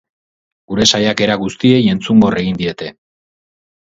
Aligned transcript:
Gure 0.71 0.87
saiakera 0.93 1.35
guztiei 1.43 1.83
entzungor 1.93 2.37
egin 2.45 2.57
diete. 2.63 2.91